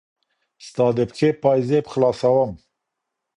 ستا 0.67 0.85
د 0.97 0.99
پښې 1.09 1.29
پايزيب 1.43 1.85
خلاصوم 1.93 2.51